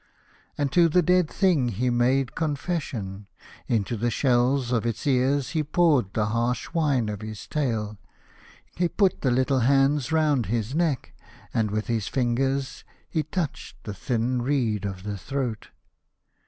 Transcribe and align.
And 0.57 0.71
to 0.71 0.89
the 0.89 1.03
dead 1.03 1.29
thing 1.29 1.67
he 1.69 1.91
made 1.91 2.33
confession. 2.33 3.27
Into 3.67 3.95
the 3.95 4.09
shells 4.09 4.71
of 4.71 4.83
its 4.83 5.05
ears 5.05 5.49
he 5.51 5.61
poured 5.63 6.13
the 6.15 6.25
harsh 6.33 6.73
wine 6.73 7.07
of 7.07 7.21
his 7.21 7.45
tale. 7.45 7.99
He 8.75 8.89
put 8.89 9.21
the 9.21 9.29
little 9.29 9.59
hands 9.59 10.11
round 10.11 10.47
his 10.47 10.73
neck, 10.73 11.13
and 11.53 11.69
with 11.69 11.85
his 11.85 12.07
fingers 12.07 12.83
he 13.07 13.21
12 13.21 13.25
2 13.25 13.29
The 13.29 13.29
Fisherman 13.29 13.29
and 13.29 13.35
his 13.35 13.35
Son 13.35 13.41
l. 13.43 13.45
touched 13.45 13.83
the 13.83 13.93
thin 13.93 14.41
reed 14.81 14.85
of 14.85 15.03
the 15.03 15.17
throat. 15.19 15.69